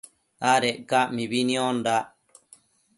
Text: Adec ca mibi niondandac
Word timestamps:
Adec 0.51 0.79
ca 0.89 1.01
mibi 1.15 1.39
niondandac 1.47 2.07